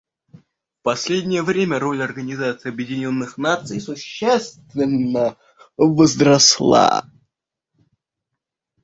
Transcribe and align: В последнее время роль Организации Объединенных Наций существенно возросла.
В 0.33 0.81
последнее 0.81 1.43
время 1.43 1.77
роль 1.77 2.01
Организации 2.01 2.69
Объединенных 2.69 3.37
Наций 3.37 3.79
существенно 3.79 5.37
возросла. 5.77 7.05